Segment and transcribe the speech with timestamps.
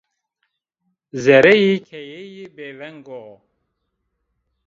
[1.23, 3.23] Zereyê keyeyî bêveng o